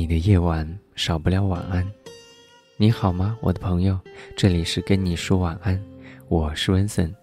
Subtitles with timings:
[0.00, 1.86] 你的夜晚少不了晚安。
[2.78, 4.00] 你好吗，我的朋友？
[4.34, 5.78] 这里是跟你说晚安，
[6.26, 7.14] 我是温森，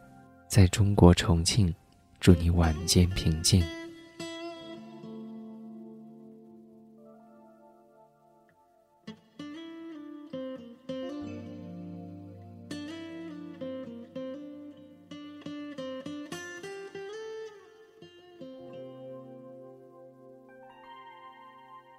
[0.47, 1.73] 在中国重庆，
[2.19, 3.63] 祝你晚间平静。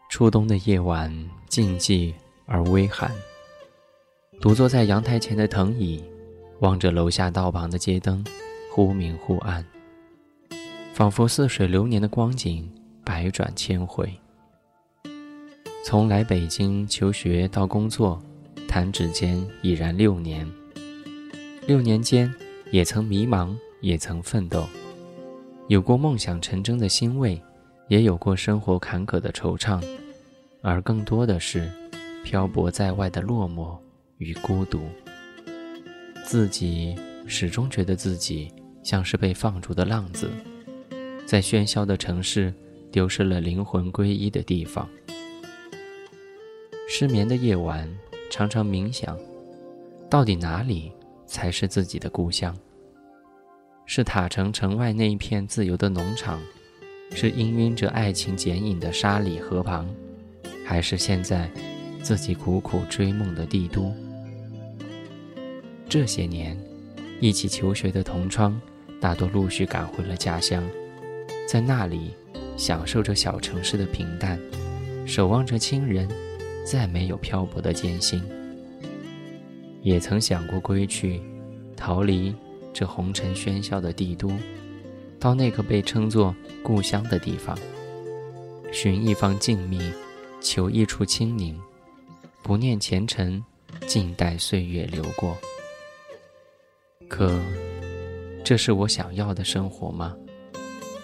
[0.08, 1.14] 初冬的夜晚，
[1.48, 2.14] 静寂
[2.46, 3.14] 而微寒。
[4.40, 6.02] 独坐在阳台前的藤椅，
[6.60, 8.24] 望着楼下道旁的街灯，
[8.72, 9.64] 忽明忽暗，
[10.94, 12.66] 仿佛似水流年的光景，
[13.04, 14.10] 百转千回。
[15.84, 18.20] 从来北京求学到工作，
[18.66, 20.50] 弹指间已然六年。
[21.66, 22.34] 六年间，
[22.70, 24.66] 也曾迷茫，也曾奋斗，
[25.66, 27.40] 有过梦想成真的欣慰，
[27.88, 29.82] 也有过生活坎坷的惆怅。
[30.60, 31.70] 而更多的是
[32.24, 33.78] 漂泊在外的落寞
[34.18, 34.80] 与孤独。
[36.24, 36.94] 自己
[37.26, 40.28] 始终觉得自己像是被放逐的浪子，
[41.24, 42.52] 在喧嚣的城市
[42.90, 44.88] 丢失了灵魂归依的地方。
[46.88, 47.88] 失眠的夜晚，
[48.30, 49.16] 常常冥想，
[50.10, 50.90] 到底哪里
[51.24, 52.54] 才是自己的故乡？
[53.86, 56.40] 是塔城城外那一片自由的农场，
[57.14, 59.88] 是氤氲着爱情剪影的沙里河旁。
[60.64, 61.50] 还是现在，
[62.02, 63.92] 自己苦苦追梦的帝都。
[65.88, 66.54] 这些年，
[67.20, 68.60] 一起求学的同窗，
[69.00, 70.62] 大多陆续赶回了家乡，
[71.48, 72.10] 在那里，
[72.56, 74.38] 享受着小城市的平淡，
[75.06, 76.06] 守望着亲人，
[76.66, 78.22] 再没有漂泊的艰辛。
[79.80, 81.22] 也曾想过归去，
[81.74, 82.34] 逃离
[82.74, 84.30] 这红尘喧嚣的帝都，
[85.20, 87.58] 到那个被称作故乡的地方，
[88.72, 89.92] 寻一方静谧。
[90.40, 91.60] 求一处清宁，
[92.44, 93.44] 不念前尘，
[93.88, 95.36] 静待岁月流过。
[97.08, 97.40] 可，
[98.44, 100.16] 这是我想要的生活吗？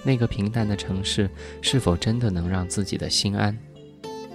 [0.05, 1.29] 那个平淡的城市，
[1.63, 3.59] 是否真的能让自己的心安？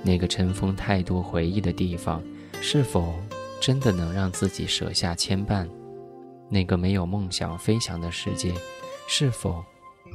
[0.03, 2.21] 那个尘封太多回忆的地方，
[2.59, 3.15] 是否
[3.61, 5.65] 真的能让自己舍下牵绊？
[6.49, 8.53] 那个没有梦想飞翔的世界，
[9.11, 9.65] 是否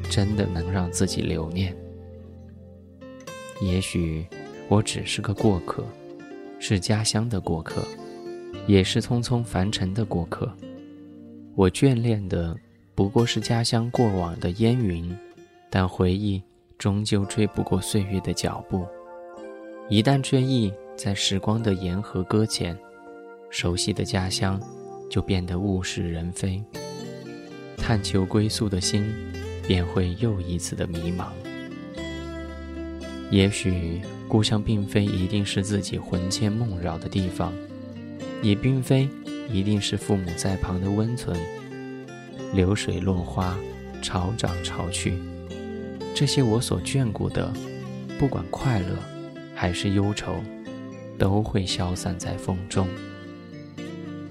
[0.09, 1.77] 真的能让自己留念？
[3.61, 4.25] 也许。
[4.71, 5.85] 我只是个过客，
[6.59, 7.83] 是家乡的过客，
[8.67, 10.51] 也是匆匆凡尘的过客。
[11.55, 12.57] 我眷恋的
[12.95, 15.15] 不过是家乡过往的烟云，
[15.69, 16.43] 但回忆
[16.79, 18.87] 终究追不过岁月的脚步。
[19.91, 22.75] 一旦追忆在时光的沿河搁浅，
[23.51, 24.59] 熟悉的家乡
[25.11, 26.65] 就变得物是人非，
[27.77, 29.15] 探求归宿的心
[29.67, 31.27] 便会又一次的迷茫。
[33.31, 34.01] 也许。
[34.27, 37.53] 故乡并非一定是自己魂牵梦绕的地方，
[38.43, 39.09] 也并非
[39.49, 41.39] 一定是父母在旁的温存。
[42.53, 43.57] 流水落花，
[44.03, 45.19] 潮涨潮去，
[46.15, 47.53] 这些我所眷顾的，
[48.19, 48.97] 不管快乐
[49.55, 50.43] 还是忧愁，
[51.17, 52.89] 都会消散在风中。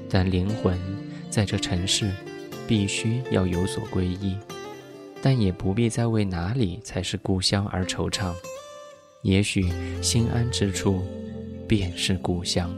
[0.10, 0.78] 但灵魂
[1.30, 2.12] 在这尘世，
[2.68, 4.38] 必须要有所皈依，
[5.22, 8.34] 但也不必再为哪里才是故乡而惆怅。
[9.22, 11.02] 也许心安之处，
[11.68, 12.74] 便是故乡。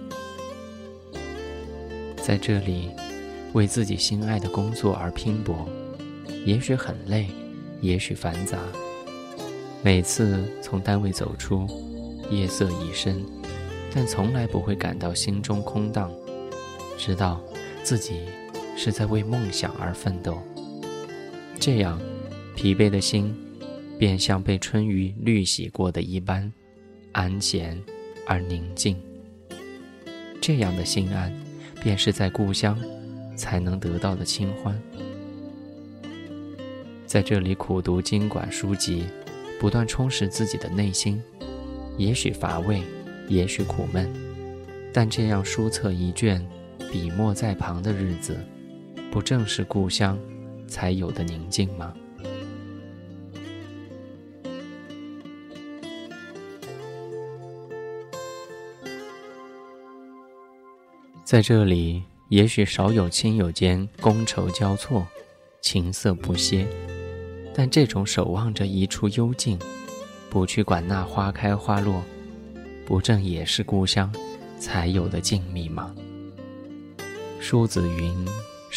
[2.18, 2.90] 在这里，
[3.54, 5.68] 为自己心爱的工作而拼搏，
[6.46, 7.28] 也许很累，
[7.82, 8.60] 也许繁杂。
[9.84, 11.68] 每次从单位走出，
[12.32, 13.24] 夜色已深，
[13.94, 16.12] 但从来不会感到心中空荡，
[16.98, 17.40] 知道
[17.84, 18.22] 自己
[18.76, 20.42] 是在为梦想而奋斗。
[21.60, 22.00] 这样，
[22.56, 23.36] 疲惫的心。
[23.98, 26.52] 便像被春雨滤洗过的一般，
[27.14, 27.82] 安闲
[28.28, 29.02] 而宁静。
[30.42, 31.34] 这样的心安，
[31.82, 32.78] 便是在故乡
[33.38, 34.78] 才能得到的清欢。
[37.06, 39.06] 在这里苦读经管书籍，
[39.62, 41.24] 不断充实自己的内心，
[41.98, 42.82] 也许乏味，
[43.30, 44.14] 也许苦闷，
[44.92, 46.46] 但这样书册一卷，
[46.92, 48.38] 笔墨在旁的日子，
[49.12, 50.20] 不正是故乡
[50.68, 51.94] 才有的宁静吗？
[61.24, 65.08] 在这里，也许少有亲友间觥筹交错，
[65.60, 66.68] 情色不歇，
[67.54, 69.58] 但这种守望着一处幽静，
[70.30, 72.04] 不去管那花开花落，
[72.86, 74.14] 不正也是故乡
[74.60, 75.96] 才有的静谧吗？
[77.40, 78.14] 叔子云：“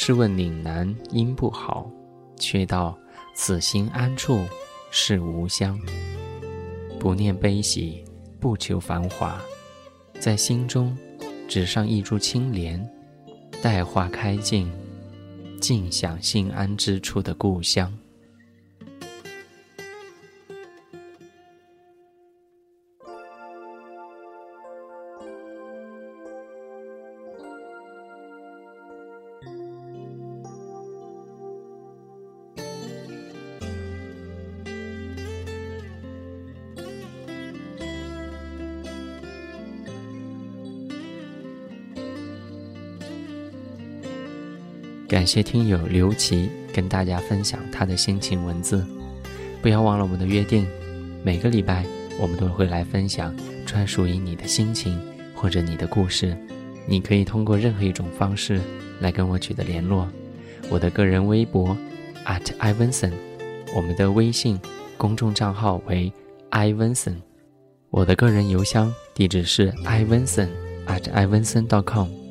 [0.00, 1.90] 试问岭南应不好，
[2.38, 2.96] 却道
[3.34, 4.46] 此心安处
[4.92, 5.76] 是吾乡。
[7.00, 8.04] 不念悲喜，
[8.38, 9.42] 不求繁华，
[10.20, 10.96] 在心中。”
[11.48, 12.80] 只上一株青莲，
[13.60, 14.70] 待花开尽，
[15.60, 17.92] 尽享心安之处的故乡。
[45.08, 48.87] 感谢听友刘琦跟大家分享他的心情文字，
[49.62, 50.66] 不要忘了我们的约定，
[51.22, 51.82] 每个礼拜
[52.20, 53.34] 我们都会来分享
[53.64, 55.00] 专属于你的心情
[55.34, 56.37] 或者你的故事。
[56.87, 58.60] 你可以通过任何一种方式
[59.00, 60.06] 来跟我取得联络，
[60.69, 61.75] 我的个人微博
[62.26, 63.12] at ivanson，
[63.75, 64.60] 我们的微信
[64.99, 66.12] 公众账号为
[66.50, 67.14] ivanson，
[67.88, 70.49] 我的个人邮箱地址是 ivinson
[70.87, 72.27] at ivinson.com。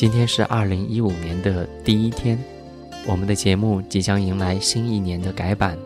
[0.00, 2.42] 今天是二零一五年的第一天，
[3.06, 5.76] 我们的节目即将迎来新一年的改版，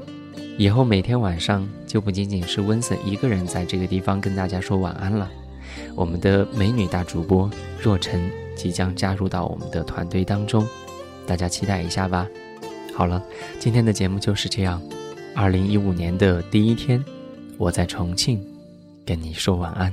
[0.56, 5.28] 以后每天晚上就不仅仅是温森一个人在这个地方跟大家说晚安了，
[5.96, 7.50] 我们的美女大主播
[7.82, 10.64] 若晨即将加入到我们的团队当中，
[11.26, 12.24] 大家期待一下吧。
[12.94, 13.20] 好了，
[13.58, 14.80] 今天的节目就是这样，
[15.34, 17.04] 二零一五年的第一天，
[17.58, 18.40] 我在重庆
[19.04, 19.92] 跟你说晚安。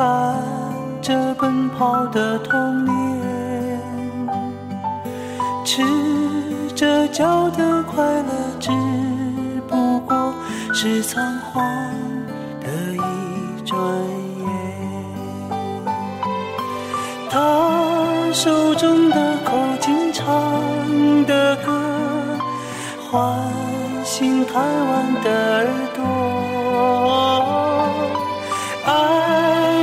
[0.00, 0.34] 看
[1.02, 3.78] 着奔跑的童年，
[5.62, 5.82] 赤
[6.74, 8.70] 着脚的快乐，只
[9.68, 10.32] 不过
[10.72, 11.62] 是仓皇
[12.62, 13.78] 的一转
[14.38, 14.48] 眼。
[17.28, 17.38] 他
[18.32, 20.26] 手中的口琴唱
[21.26, 21.78] 的歌，
[23.10, 23.38] 唤
[24.02, 26.00] 醒贪玩的耳朵。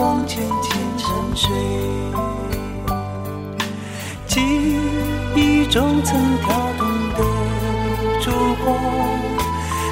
[0.00, 1.50] 望渐渐沉睡，
[4.26, 4.40] 记
[5.36, 7.18] 忆中曾跳动的
[8.22, 8.30] 烛
[8.64, 8.66] 光，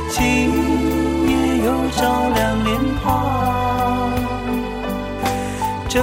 [0.09, 0.23] 今
[1.29, 1.31] 夜
[1.63, 2.01] 又照
[2.35, 2.69] 亮脸
[3.05, 3.07] 庞。
[5.91, 6.03] 这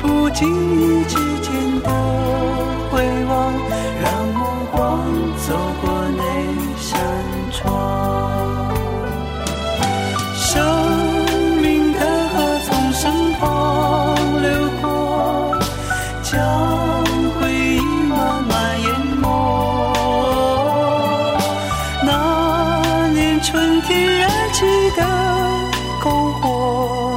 [0.00, 0.46] 不经
[0.80, 1.52] 意之间
[1.82, 1.90] 的
[23.50, 24.64] 春天热气
[24.96, 25.02] 的
[26.00, 27.16] 篝火。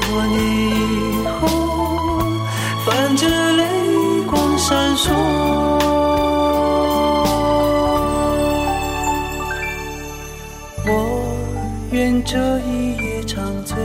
[0.00, 1.46] 多年以后，
[2.84, 3.62] 泛着泪
[4.28, 5.12] 光闪烁。
[10.86, 10.88] 我
[11.92, 13.76] 愿这一夜长醉，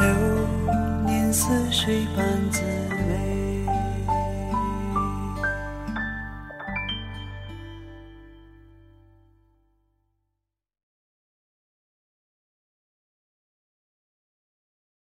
[0.00, 0.06] 流
[1.06, 2.60] 年似水般滋。